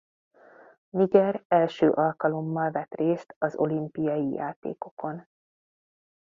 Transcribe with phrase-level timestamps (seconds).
[0.93, 5.27] Niger első alkalommal vett részt az olimpiai játékokon.